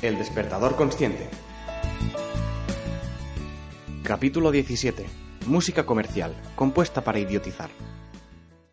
[0.00, 1.28] El despertador consciente.
[4.04, 5.04] Capítulo 17.
[5.48, 7.68] Música comercial, compuesta para idiotizar.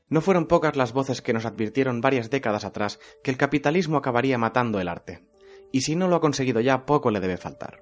[0.07, 4.37] No fueron pocas las voces que nos advirtieron varias décadas atrás que el capitalismo acabaría
[4.37, 5.25] matando el arte.
[5.71, 7.81] Y si no lo ha conseguido ya, poco le debe faltar.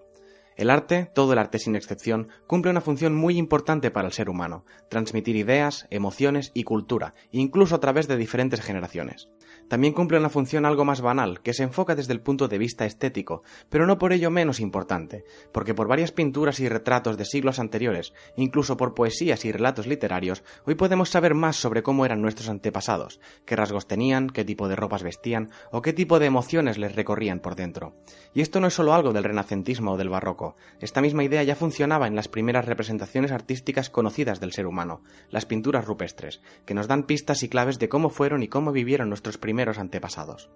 [0.55, 4.29] El arte, todo el arte sin excepción, cumple una función muy importante para el ser
[4.29, 9.29] humano, transmitir ideas, emociones y cultura, incluso a través de diferentes generaciones.
[9.67, 12.85] También cumple una función algo más banal, que se enfoca desde el punto de vista
[12.85, 17.59] estético, pero no por ello menos importante, porque por varias pinturas y retratos de siglos
[17.59, 22.49] anteriores, incluso por poesías y relatos literarios, hoy podemos saber más sobre cómo eran nuestros
[22.49, 26.95] antepasados, qué rasgos tenían, qué tipo de ropas vestían o qué tipo de emociones les
[26.95, 27.95] recorrían por dentro.
[28.33, 30.42] Y esto no es solo algo del renacentismo o del barroco,
[30.79, 35.45] esta misma idea ya funcionaba en las primeras representaciones artísticas conocidas del ser humano, las
[35.45, 39.37] pinturas rupestres, que nos dan pistas y claves de cómo fueron y cómo vivieron nuestros
[39.37, 40.49] primeros antepasados.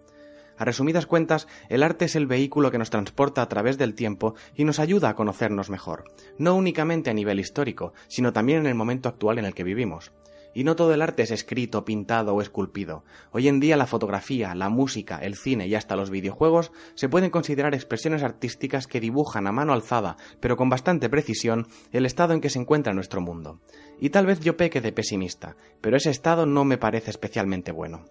[0.58, 4.34] A resumidas cuentas, el arte es el vehículo que nos transporta a través del tiempo
[4.56, 6.06] y nos ayuda a conocernos mejor,
[6.40, 10.12] no únicamente a nivel histórico, sino también en el momento actual en el que vivimos.
[10.54, 13.04] Y no todo el arte es escrito, pintado o esculpido.
[13.32, 17.30] Hoy en día la fotografía, la música, el cine y hasta los videojuegos se pueden
[17.30, 22.42] considerar expresiones artísticas que dibujan a mano alzada, pero con bastante precisión, el estado en
[22.42, 23.60] que se encuentra nuestro mundo.
[24.00, 28.06] Y tal vez yo peque de pesimista, pero ese estado no me parece especialmente bueno.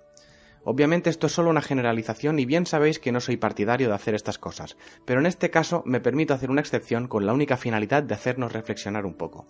[0.68, 4.16] Obviamente esto es solo una generalización y bien sabéis que no soy partidario de hacer
[4.16, 8.02] estas cosas, pero en este caso me permito hacer una excepción con la única finalidad
[8.02, 9.46] de hacernos reflexionar un poco.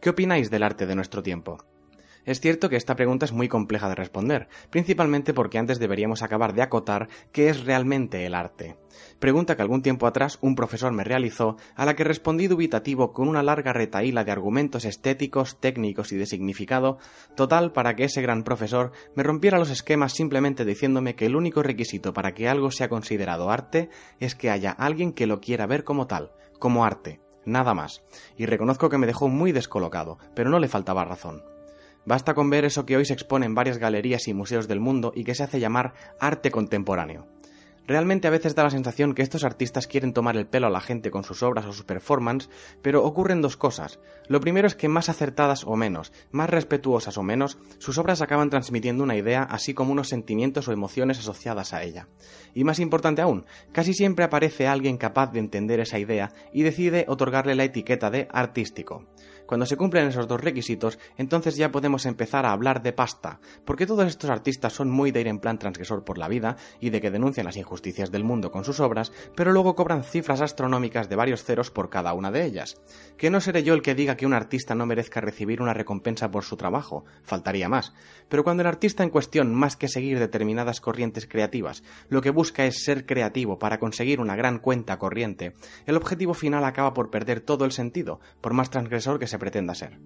[0.00, 1.58] ¿Qué opináis del arte de nuestro tiempo?
[2.28, 6.52] Es cierto que esta pregunta es muy compleja de responder, principalmente porque antes deberíamos acabar
[6.52, 8.76] de acotar qué es realmente el arte.
[9.18, 13.28] Pregunta que algún tiempo atrás un profesor me realizó, a la que respondí dubitativo con
[13.28, 16.98] una larga retaíla de argumentos estéticos, técnicos y de significado,
[17.34, 21.62] total para que ese gran profesor me rompiera los esquemas simplemente diciéndome que el único
[21.62, 23.88] requisito para que algo sea considerado arte
[24.20, 28.04] es que haya alguien que lo quiera ver como tal, como arte, nada más.
[28.36, 31.42] Y reconozco que me dejó muy descolocado, pero no le faltaba razón.
[32.08, 35.12] Basta con ver eso que hoy se expone en varias galerías y museos del mundo
[35.14, 37.26] y que se hace llamar arte contemporáneo.
[37.86, 40.80] Realmente a veces da la sensación que estos artistas quieren tomar el pelo a la
[40.80, 42.48] gente con sus obras o sus performance,
[42.80, 44.00] pero ocurren dos cosas.
[44.26, 48.48] Lo primero es que más acertadas o menos, más respetuosas o menos, sus obras acaban
[48.48, 52.08] transmitiendo una idea así como unos sentimientos o emociones asociadas a ella.
[52.54, 57.04] Y más importante aún, casi siempre aparece alguien capaz de entender esa idea y decide
[57.06, 59.04] otorgarle la etiqueta de artístico.
[59.48, 63.86] Cuando se cumplen esos dos requisitos, entonces ya podemos empezar a hablar de pasta, porque
[63.86, 67.00] todos estos artistas son muy de ir en plan transgresor por la vida y de
[67.00, 71.16] que denuncian las injusticias del mundo con sus obras, pero luego cobran cifras astronómicas de
[71.16, 72.76] varios ceros por cada una de ellas.
[73.16, 76.30] Que no seré yo el que diga que un artista no merezca recibir una recompensa
[76.30, 77.94] por su trabajo, faltaría más.
[78.28, 82.66] Pero cuando el artista en cuestión, más que seguir determinadas corrientes creativas, lo que busca
[82.66, 85.54] es ser creativo para conseguir una gran cuenta corriente,
[85.86, 89.74] el objetivo final acaba por perder todo el sentido, por más transgresor que se pretenda
[89.74, 89.98] ser.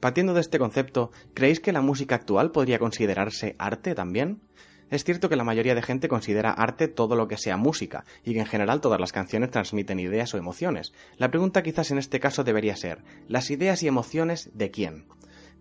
[0.00, 4.42] Partiendo de este concepto, ¿creéis que la música actual podría considerarse arte también?
[4.88, 8.34] Es cierto que la mayoría de gente considera arte todo lo que sea música, y
[8.34, 10.92] que en general todas las canciones transmiten ideas o emociones.
[11.16, 15.06] La pregunta quizás en este caso debería ser, ¿las ideas y emociones de quién?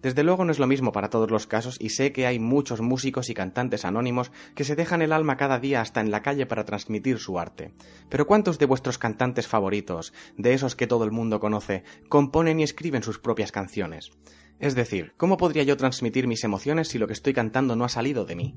[0.06, 2.80] Desde luego no es lo mismo para todos los casos y sé que hay muchos
[2.80, 6.46] músicos y cantantes anónimos que se dejan el alma cada día hasta en la calle
[6.46, 7.72] para transmitir su arte.
[8.08, 12.64] Pero ¿cuántos de vuestros cantantes favoritos, de esos que todo el mundo conoce, componen y
[12.64, 14.12] escriben sus propias canciones?
[14.60, 17.90] Es decir, ¿cómo podría yo transmitir mis emociones si lo que estoy cantando no ha
[17.90, 18.56] salido de mí?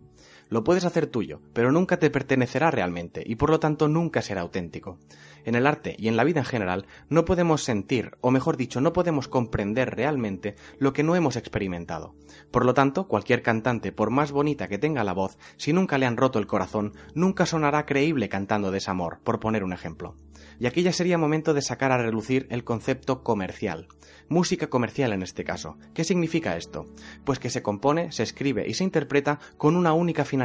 [0.51, 4.41] Lo puedes hacer tuyo, pero nunca te pertenecerá realmente y por lo tanto nunca será
[4.41, 4.99] auténtico.
[5.45, 8.81] En el arte y en la vida en general no podemos sentir, o mejor dicho,
[8.81, 12.15] no podemos comprender realmente lo que no hemos experimentado.
[12.51, 16.07] Por lo tanto, cualquier cantante, por más bonita que tenga la voz, si nunca le
[16.07, 20.17] han roto el corazón, nunca sonará creíble cantando desamor, por poner un ejemplo.
[20.61, 23.87] Y aquí ya sería momento de sacar a relucir el concepto comercial.
[24.29, 25.79] Música comercial en este caso.
[25.95, 26.87] ¿Qué significa esto?
[27.25, 30.38] Pues que se compone, se escribe y se interpreta con una única finalidad,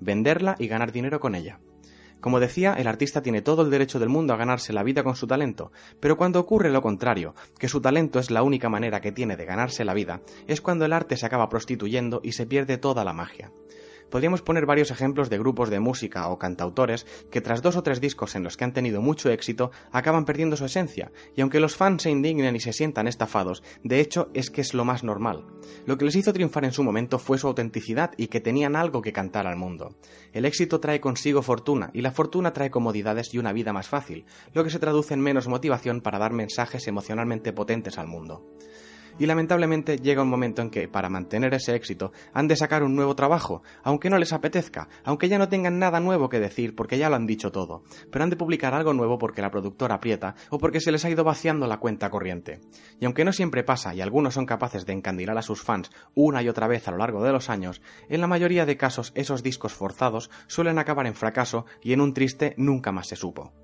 [0.00, 1.60] venderla y ganar dinero con ella.
[2.20, 5.14] Como decía, el artista tiene todo el derecho del mundo a ganarse la vida con
[5.14, 9.12] su talento, pero cuando ocurre lo contrario, que su talento es la única manera que
[9.12, 12.78] tiene de ganarse la vida, es cuando el arte se acaba prostituyendo y se pierde
[12.78, 13.52] toda la magia
[14.10, 18.00] podríamos poner varios ejemplos de grupos de música o cantautores que tras dos o tres
[18.00, 21.76] discos en los que han tenido mucho éxito acaban perdiendo su esencia, y aunque los
[21.76, 25.44] fans se indignen y se sientan estafados, de hecho es que es lo más normal.
[25.86, 29.02] Lo que les hizo triunfar en su momento fue su autenticidad y que tenían algo
[29.02, 29.96] que cantar al mundo.
[30.32, 34.24] El éxito trae consigo fortuna, y la fortuna trae comodidades y una vida más fácil,
[34.52, 38.44] lo que se traduce en menos motivación para dar mensajes emocionalmente potentes al mundo.
[39.18, 42.96] Y lamentablemente llega un momento en que, para mantener ese éxito, han de sacar un
[42.96, 46.98] nuevo trabajo, aunque no les apetezca, aunque ya no tengan nada nuevo que decir porque
[46.98, 50.34] ya lo han dicho todo, pero han de publicar algo nuevo porque la productora aprieta
[50.50, 52.60] o porque se les ha ido vaciando la cuenta corriente.
[53.00, 56.42] Y aunque no siempre pasa y algunos son capaces de encandilar a sus fans una
[56.42, 59.42] y otra vez a lo largo de los años, en la mayoría de casos esos
[59.42, 63.63] discos forzados suelen acabar en fracaso y en un triste nunca más se supo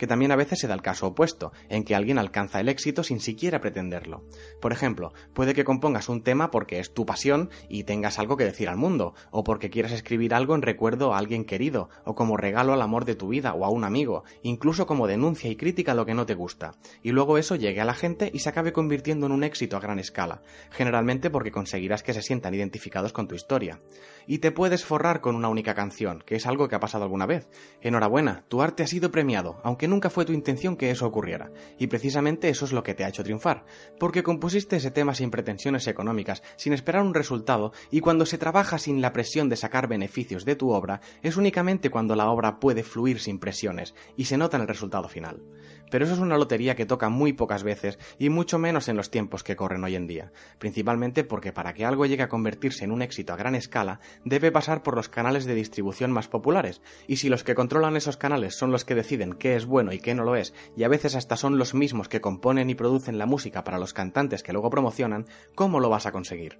[0.00, 3.04] que también a veces se da el caso opuesto, en que alguien alcanza el éxito
[3.04, 4.24] sin siquiera pretenderlo.
[4.58, 8.44] Por ejemplo, puede que compongas un tema porque es tu pasión y tengas algo que
[8.44, 12.38] decir al mundo, o porque quieras escribir algo en recuerdo a alguien querido, o como
[12.38, 15.92] regalo al amor de tu vida o a un amigo, incluso como denuncia y crítica
[15.92, 18.48] a lo que no te gusta, y luego eso llegue a la gente y se
[18.48, 23.12] acabe convirtiendo en un éxito a gran escala, generalmente porque conseguirás que se sientan identificados
[23.12, 23.82] con tu historia.
[24.26, 27.26] Y te puedes forrar con una única canción, que es algo que ha pasado alguna
[27.26, 27.50] vez.
[27.82, 31.88] Enhorabuena, tu arte ha sido premiado, aunque nunca fue tu intención que eso ocurriera, y
[31.88, 33.66] precisamente eso es lo que te ha hecho triunfar,
[33.98, 38.78] porque compusiste ese tema sin pretensiones económicas, sin esperar un resultado, y cuando se trabaja
[38.78, 42.82] sin la presión de sacar beneficios de tu obra, es únicamente cuando la obra puede
[42.82, 45.42] fluir sin presiones, y se nota en el resultado final.
[45.90, 49.10] Pero eso es una lotería que toca muy pocas veces, y mucho menos en los
[49.10, 52.92] tiempos que corren hoy en día, principalmente porque para que algo llegue a convertirse en
[52.92, 57.16] un éxito a gran escala, debe pasar por los canales de distribución más populares, y
[57.16, 60.14] si los que controlan esos canales son los que deciden qué es bueno y qué
[60.14, 63.26] no lo es, y a veces hasta son los mismos que componen y producen la
[63.26, 66.58] música para los cantantes que luego promocionan, ¿cómo lo vas a conseguir?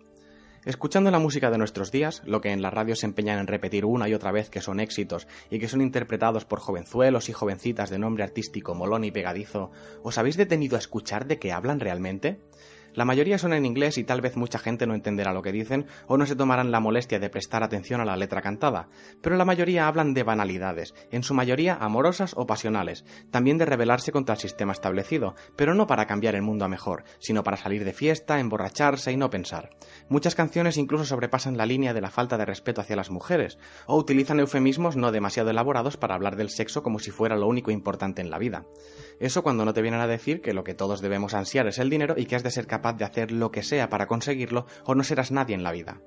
[0.67, 3.87] Escuchando la música de nuestros días, lo que en la radio se empeñan en repetir
[3.87, 7.89] una y otra vez que son éxitos y que son interpretados por jovenzuelos y jovencitas
[7.89, 9.71] de nombre artístico molón y pegadizo,
[10.03, 12.41] ¿os habéis detenido a escuchar de qué hablan realmente?
[12.95, 15.87] La mayoría son en inglés y tal vez mucha gente no entenderá lo que dicen
[16.07, 18.89] o no se tomarán la molestia de prestar atención a la letra cantada,
[19.21, 24.13] pero la mayoría hablan de banalidades, en su mayoría amorosas o pasionales, también de rebelarse
[24.13, 27.85] contra el sistema establecido, pero no para cambiar el mundo a mejor, sino para salir
[27.85, 29.71] de fiesta, emborracharse y no pensar.
[30.09, 33.97] Muchas canciones incluso sobrepasan la línea de la falta de respeto hacia las mujeres, o
[33.97, 38.21] utilizan eufemismos no demasiado elaborados para hablar del sexo como si fuera lo único importante
[38.23, 38.65] en la vida.
[39.19, 41.91] Eso cuando no te vienen a decir que lo que todos debemos ansiar es el
[41.91, 44.94] dinero y que has de ser capaz de hacer lo que sea para conseguirlo o
[44.94, 46.00] no serás nadie en la vida.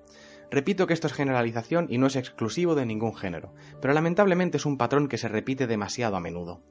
[0.49, 4.65] Repito que esto es generalización y no es exclusivo de ningún género, pero lamentablemente es
[4.65, 6.63] un patrón que se repite demasiado a menudo.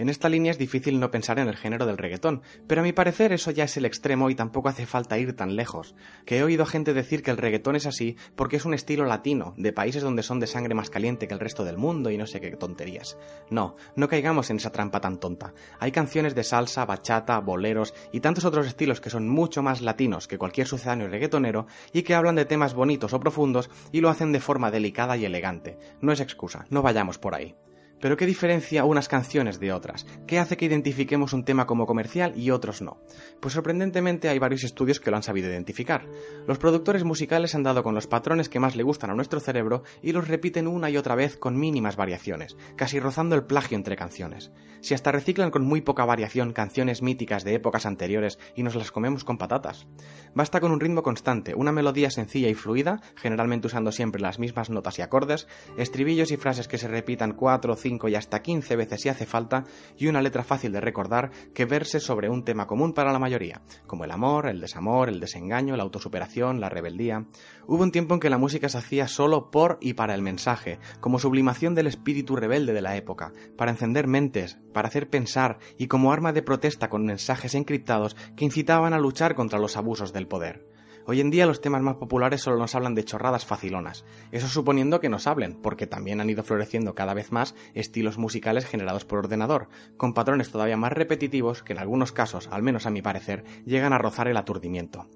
[0.00, 2.94] En esta línea es difícil no pensar en el género del reggaetón, pero a mi
[2.94, 5.94] parecer eso ya es el extremo y tampoco hace falta ir tan lejos.
[6.24, 9.52] Que he oído gente decir que el reggaetón es así porque es un estilo latino,
[9.58, 12.26] de países donde son de sangre más caliente que el resto del mundo y no
[12.26, 13.18] sé qué tonterías.
[13.50, 15.52] No, no caigamos en esa trampa tan tonta.
[15.80, 20.28] Hay canciones de salsa, bachata, boleros y tantos otros estilos que son mucho más latinos
[20.28, 24.32] que cualquier sucedáneo reggaetonero y que hablan de temas bonitos o profundos y lo hacen
[24.32, 25.76] de forma delicada y elegante.
[26.00, 27.54] No es excusa, no vayamos por ahí.
[28.00, 30.06] Pero ¿qué diferencia unas canciones de otras?
[30.26, 32.98] ¿Qué hace que identifiquemos un tema como comercial y otros no?
[33.40, 36.06] Pues sorprendentemente hay varios estudios que lo han sabido identificar.
[36.46, 39.82] Los productores musicales han dado con los patrones que más le gustan a nuestro cerebro
[40.02, 43.96] y los repiten una y otra vez con mínimas variaciones, casi rozando el plagio entre
[43.96, 44.50] canciones.
[44.80, 48.90] Si hasta reciclan con muy poca variación canciones míticas de épocas anteriores y nos las
[48.90, 49.86] comemos con patatas.
[50.34, 54.70] Basta con un ritmo constante, una melodía sencilla y fluida, generalmente usando siempre las mismas
[54.70, 57.76] notas y acordes, estribillos y frases que se repitan cuatro o
[58.08, 59.64] y hasta 15 veces si hace falta,
[59.96, 63.62] y una letra fácil de recordar que verse sobre un tema común para la mayoría,
[63.86, 67.26] como el amor, el desamor, el desengaño, la autosuperación, la rebeldía.
[67.66, 70.78] Hubo un tiempo en que la música se hacía solo por y para el mensaje,
[71.00, 75.88] como sublimación del espíritu rebelde de la época, para encender mentes, para hacer pensar y
[75.88, 80.28] como arma de protesta con mensajes encriptados que incitaban a luchar contra los abusos del
[80.28, 80.79] poder.
[81.06, 85.00] Hoy en día los temas más populares solo nos hablan de chorradas facilonas, eso suponiendo
[85.00, 89.20] que nos hablen, porque también han ido floreciendo cada vez más estilos musicales generados por
[89.20, 93.44] ordenador, con patrones todavía más repetitivos que en algunos casos, al menos a mi parecer,
[93.64, 95.08] llegan a rozar el aturdimiento.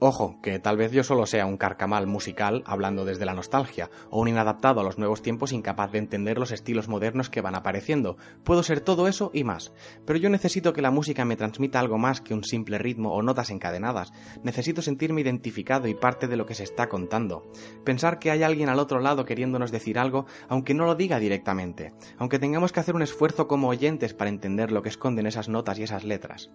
[0.00, 4.20] Ojo, que tal vez yo solo sea un carcamal musical hablando desde la nostalgia, o
[4.20, 8.16] un inadaptado a los nuevos tiempos incapaz de entender los estilos modernos que van apareciendo.
[8.44, 9.72] Puedo ser todo eso y más,
[10.06, 13.22] pero yo necesito que la música me transmita algo más que un simple ritmo o
[13.22, 14.12] notas encadenadas.
[14.44, 17.50] Necesito sentirme identificado y parte de lo que se está contando.
[17.84, 21.92] Pensar que hay alguien al otro lado queriéndonos decir algo, aunque no lo diga directamente,
[22.18, 25.76] aunque tengamos que hacer un esfuerzo como oyentes para entender lo que esconden esas notas
[25.80, 26.50] y esas letras.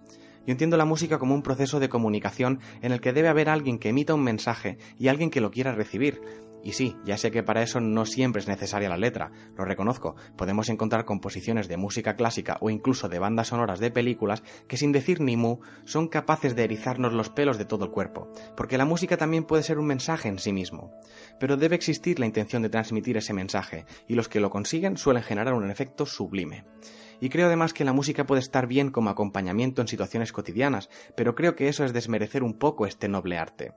[0.46, 3.80] Yo entiendo la música como un proceso de comunicación en el que debe haber alguien
[3.80, 6.22] que emita un mensaje y alguien que lo quiera recibir.
[6.64, 10.16] Y sí, ya sé que para eso no siempre es necesaria la letra, lo reconozco.
[10.38, 14.94] Podemos encontrar composiciones de música clásica o incluso de bandas sonoras de películas que sin
[14.94, 18.86] decir ni mu son capaces de erizarnos los pelos de todo el cuerpo, porque la
[18.86, 20.94] música también puede ser un mensaje en sí mismo.
[21.38, 25.24] Pero debe existir la intención de transmitir ese mensaje, y los que lo consiguen suelen
[25.24, 26.64] generar un efecto sublime.
[27.24, 31.36] Y creo además que la música puede estar bien como acompañamiento en situaciones cotidianas, pero
[31.36, 33.72] creo que eso es desmerecer un poco este noble arte.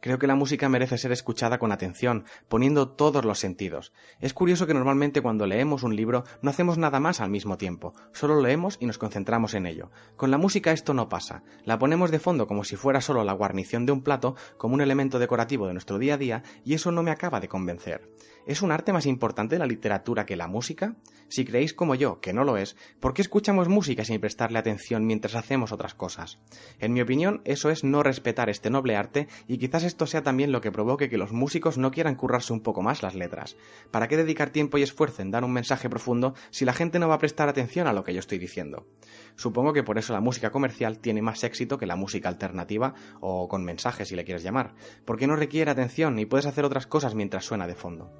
[0.00, 3.92] Creo que la música merece ser escuchada con atención, poniendo todos los sentidos.
[4.18, 7.92] Es curioso que normalmente cuando leemos un libro no hacemos nada más al mismo tiempo,
[8.12, 9.90] solo leemos y nos concentramos en ello.
[10.16, 11.42] Con la música esto no pasa.
[11.64, 14.80] La ponemos de fondo como si fuera solo la guarnición de un plato, como un
[14.80, 18.08] elemento decorativo de nuestro día a día, y eso no me acaba de convencer.
[18.46, 20.96] ¿Es un arte más importante la literatura que la música?
[21.28, 25.06] Si creéis como yo que no lo es, ¿por qué escuchamos música sin prestarle atención
[25.06, 26.38] mientras hacemos otras cosas?
[26.78, 30.52] En mi opinión, eso es no respetar este noble arte y quizás esto sea también
[30.52, 33.56] lo que provoque que los músicos no quieran currarse un poco más las letras.
[33.90, 37.08] ¿Para qué dedicar tiempo y esfuerzo en dar un mensaje profundo si la gente no
[37.08, 38.86] va a prestar atención a lo que yo estoy diciendo?
[39.34, 43.48] Supongo que por eso la música comercial tiene más éxito que la música alternativa o
[43.48, 47.16] con mensaje si le quieres llamar, porque no requiere atención y puedes hacer otras cosas
[47.16, 48.12] mientras suena de fondo.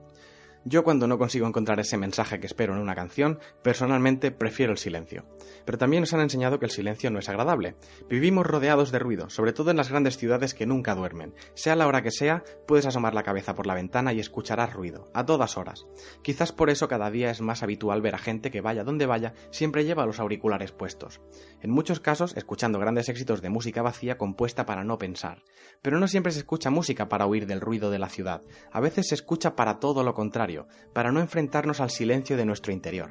[0.67, 4.79] Yo cuando no consigo encontrar ese mensaje que espero en una canción, personalmente prefiero el
[4.79, 5.25] silencio.
[5.65, 7.77] Pero también nos han enseñado que el silencio no es agradable.
[8.11, 11.35] Vivimos rodeados de ruido, sobre todo en las grandes ciudades que nunca duermen.
[11.55, 15.11] Sea la hora que sea, puedes asomar la cabeza por la ventana y escucharás ruido,
[15.15, 15.87] a todas horas.
[16.21, 19.33] Quizás por eso cada día es más habitual ver a gente que vaya donde vaya,
[19.51, 21.23] siempre lleva los auriculares puestos.
[21.63, 25.43] En muchos casos, escuchando grandes éxitos de música vacía compuesta para no pensar.
[25.81, 28.43] Pero no siempre se escucha música para huir del ruido de la ciudad.
[28.73, 30.50] A veces se escucha para todo lo contrario
[30.93, 33.11] para no enfrentarnos al silencio de nuestro interior.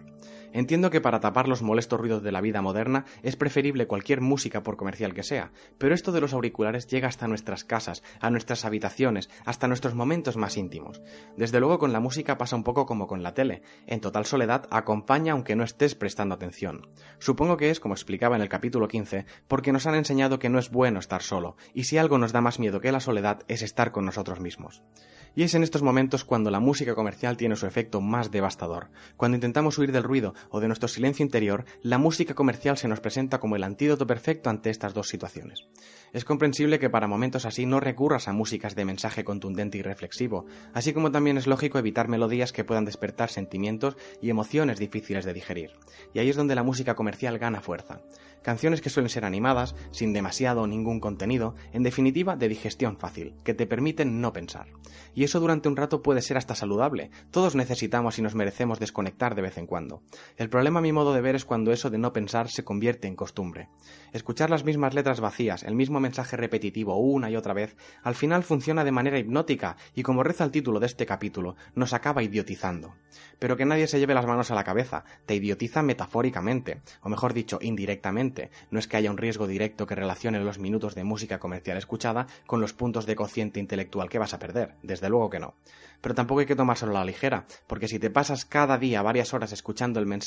[0.51, 4.63] Entiendo que para tapar los molestos ruidos de la vida moderna es preferible cualquier música
[4.63, 8.65] por comercial que sea, pero esto de los auriculares llega hasta nuestras casas, a nuestras
[8.65, 11.01] habitaciones, hasta nuestros momentos más íntimos.
[11.37, 14.67] Desde luego con la música pasa un poco como con la tele, en total soledad
[14.71, 16.87] acompaña aunque no estés prestando atención.
[17.19, 20.59] Supongo que es, como explicaba en el capítulo 15, porque nos han enseñado que no
[20.59, 23.61] es bueno estar solo, y si algo nos da más miedo que la soledad es
[23.61, 24.83] estar con nosotros mismos.
[25.35, 28.89] Y es en estos momentos cuando la música comercial tiene su efecto más devastador.
[29.15, 32.99] Cuando intentamos huir del ruido o de nuestro silencio interior, la música comercial se nos
[32.99, 35.67] presenta como el antídoto perfecto ante estas dos situaciones.
[36.13, 40.45] Es comprensible que para momentos así no recurras a músicas de mensaje contundente y reflexivo,
[40.73, 45.33] así como también es lógico evitar melodías que puedan despertar sentimientos y emociones difíciles de
[45.33, 45.71] digerir.
[46.13, 48.01] Y ahí es donde la música comercial gana fuerza
[48.41, 53.35] canciones que suelen ser animadas, sin demasiado o ningún contenido, en definitiva de digestión fácil,
[53.43, 54.67] que te permiten no pensar.
[55.13, 59.35] Y eso durante un rato puede ser hasta saludable, todos necesitamos y nos merecemos desconectar
[59.35, 60.01] de vez en cuando.
[60.37, 63.07] El problema a mi modo de ver es cuando eso de no pensar se convierte
[63.07, 63.69] en costumbre.
[64.13, 68.43] Escuchar las mismas letras vacías, el mismo mensaje repetitivo una y otra vez, al final
[68.43, 72.95] funciona de manera hipnótica y como reza el título de este capítulo, nos acaba idiotizando.
[73.39, 77.33] Pero que nadie se lleve las manos a la cabeza, te idiotiza metafóricamente, o mejor
[77.33, 81.39] dicho, indirectamente no es que haya un riesgo directo que relacione los minutos de música
[81.39, 85.39] comercial escuchada con los puntos de cociente intelectual que vas a perder, desde luego que
[85.39, 85.55] no.
[86.01, 89.33] Pero tampoco hay que tomárselo a la ligera, porque si te pasas cada día varias
[89.33, 90.18] horas escuchando el mensaje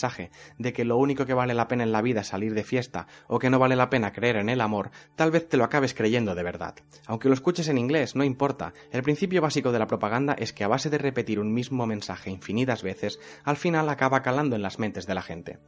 [0.58, 3.06] de que lo único que vale la pena en la vida es salir de fiesta
[3.26, 5.94] o que no vale la pena creer en el amor, tal vez te lo acabes
[5.94, 6.74] creyendo de verdad.
[7.06, 8.72] Aunque lo escuches en inglés, no importa.
[8.90, 12.30] El principio básico de la propaganda es que a base de repetir un mismo mensaje
[12.30, 15.58] infinitas veces, al final acaba calando en las mentes de la gente.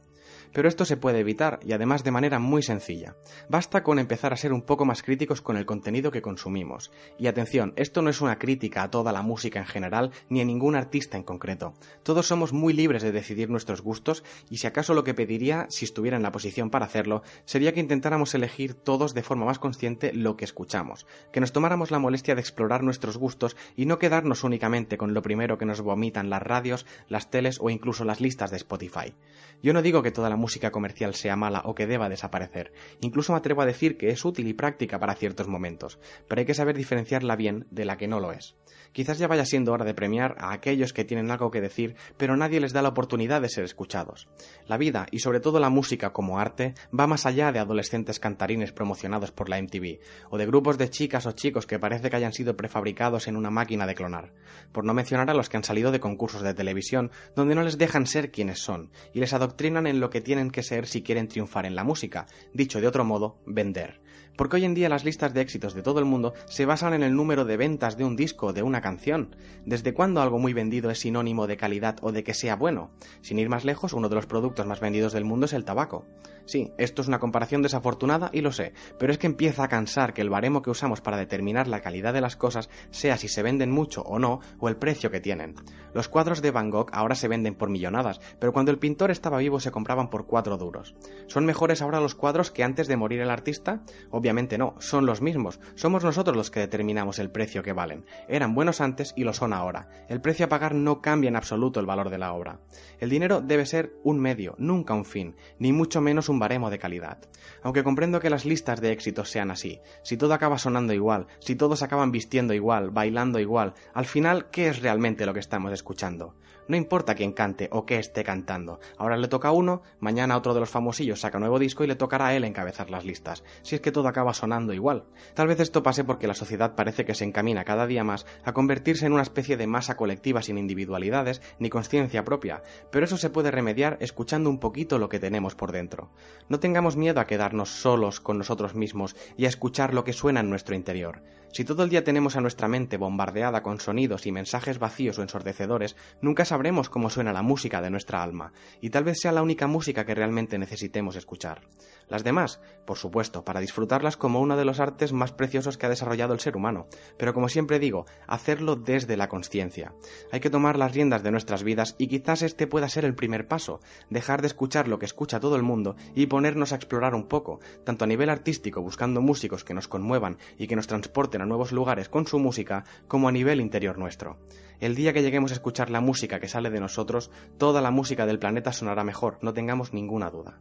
[0.55, 3.17] Pero esto se puede evitar y además de manera muy sencilla.
[3.49, 6.91] Basta con empezar a ser un poco más críticos con el contenido que consumimos.
[7.19, 10.45] Y atención, esto no es una crítica a toda la música en general ni a
[10.45, 11.73] ningún artista en concreto.
[12.03, 15.83] Todos somos muy libres de decidir nuestros gustos y si acaso lo que pediría, si
[15.83, 20.13] estuviera en la posición para hacerlo, sería que intentáramos elegir todos de forma más consciente
[20.13, 24.45] lo que escuchamos, que nos tomáramos la molestia de explorar nuestros gustos y no quedarnos
[24.45, 28.51] únicamente con lo primero que nos vomitan las radios, las teles o incluso las listas
[28.51, 29.13] de Spotify.
[29.61, 32.71] Yo no digo que toda la música comercial sea mala o que deba desaparecer.
[33.01, 35.97] Incluso me atrevo a decir que es útil y práctica para ciertos momentos,
[36.27, 38.55] pero hay que saber diferenciarla bien de la que no lo es.
[38.91, 42.37] Quizás ya vaya siendo hora de premiar a aquellos que tienen algo que decir, pero
[42.37, 44.29] nadie les da la oportunidad de ser escuchados.
[44.67, 48.71] La vida, y sobre todo la música como arte, va más allá de adolescentes cantarines
[48.71, 49.99] promocionados por la MTV,
[50.29, 53.49] o de grupos de chicas o chicos que parece que hayan sido prefabricados en una
[53.49, 54.31] máquina de clonar,
[54.71, 57.79] por no mencionar a los que han salido de concursos de televisión, donde no les
[57.79, 61.27] dejan ser quienes son, y les adoctrinan en lo que tienen que ser si quieren
[61.27, 65.33] triunfar en la música, dicho de otro modo, vender porque hoy en día las listas
[65.33, 68.15] de éxitos de todo el mundo se basan en el número de ventas de un
[68.15, 69.35] disco de una canción.
[69.65, 72.91] ¿Desde cuándo algo muy vendido es sinónimo de calidad o de que sea bueno?
[73.21, 76.05] Sin ir más lejos, uno de los productos más vendidos del mundo es el tabaco.
[76.45, 80.13] Sí, esto es una comparación desafortunada y lo sé, pero es que empieza a cansar
[80.13, 83.41] que el baremo que usamos para determinar la calidad de las cosas sea si se
[83.41, 85.55] venden mucho o no o el precio que tienen.
[85.95, 89.39] Los cuadros de Van Gogh ahora se venden por millonadas, pero cuando el pintor estaba
[89.39, 90.93] vivo se compraban por cuatro duros.
[91.27, 93.81] ¿Son mejores ahora los cuadros que antes de morir el artista?
[94.11, 95.59] Obviamente no, son los mismos.
[95.73, 98.05] Somos nosotros los que determinamos el precio que valen.
[98.27, 99.87] Eran buenos antes y lo son ahora.
[100.09, 102.59] El precio a pagar no cambia en absoluto el valor de la obra.
[102.99, 106.79] El dinero debe ser un medio, nunca un fin, ni mucho menos un baremo de
[106.79, 107.17] calidad.
[107.63, 111.55] Aunque comprendo que las listas de éxitos sean así, si todo acaba sonando igual, si
[111.55, 116.35] todos acaban vistiendo igual, bailando igual, al final, ¿qué es realmente lo que estamos escuchando?
[116.67, 118.79] No importa quién cante o qué esté cantando.
[118.97, 121.95] Ahora le toca a uno, mañana otro de los famosillos saca nuevo disco y le
[121.95, 125.05] tocará a él encabezar las listas, si es que todo acaba sonando igual.
[125.35, 128.53] Tal vez esto pase porque la sociedad parece que se encamina cada día más a
[128.53, 133.29] convertirse en una especie de masa colectiva sin individualidades ni conciencia propia, pero eso se
[133.29, 136.09] puede remediar escuchando un poquito lo que tenemos por dentro.
[136.49, 140.39] No tengamos miedo a quedarnos solos con nosotros mismos y a escuchar lo que suena
[140.39, 141.21] en nuestro interior.
[141.55, 145.21] Si todo el día tenemos a nuestra mente bombardeada con sonidos y mensajes vacíos o
[145.21, 149.41] ensordecedores, nunca sabremos cómo suena la música de nuestra alma, y tal vez sea la
[149.41, 151.59] única música que realmente necesitemos escuchar.
[152.07, 155.89] Las demás, por supuesto, para disfrutarlas como uno de los artes más preciosos que ha
[155.89, 159.93] desarrollado el ser humano, pero como siempre digo, hacerlo desde la conciencia.
[160.31, 163.47] Hay que tomar las riendas de nuestras vidas y quizás este pueda ser el primer
[163.47, 167.27] paso, dejar de escuchar lo que escucha todo el mundo y ponernos a explorar un
[167.27, 171.45] poco, tanto a nivel artístico buscando músicos que nos conmuevan y que nos transporten a
[171.45, 174.37] nuevos lugares con su música, como a nivel interior nuestro.
[174.79, 178.25] El día que lleguemos a escuchar la música que sale de nosotros, toda la música
[178.25, 180.59] del planeta sonará mejor, no tengamos ninguna duda.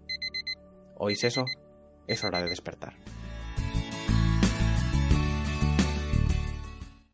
[0.96, 1.44] ¿Oís eso?
[2.06, 2.94] Es hora de despertar.